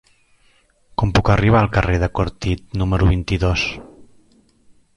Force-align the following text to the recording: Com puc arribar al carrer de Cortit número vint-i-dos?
Com 1.01 1.11
puc 1.17 1.29
arribar 1.33 1.59
al 1.59 1.69
carrer 1.75 1.99
de 2.03 2.09
Cortit 2.19 2.65
número 2.83 3.11
vint-i-dos? 3.13 3.67